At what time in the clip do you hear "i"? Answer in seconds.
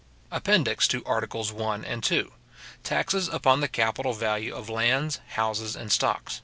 1.61-1.75